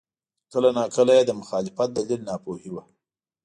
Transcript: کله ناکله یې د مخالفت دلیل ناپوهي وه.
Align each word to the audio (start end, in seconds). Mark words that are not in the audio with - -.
کله 0.51 0.69
ناکله 0.77 1.13
یې 1.17 1.23
د 1.27 1.31
مخالفت 1.41 1.89
دلیل 1.97 2.21
ناپوهي 2.29 2.69
وه. 2.71 2.83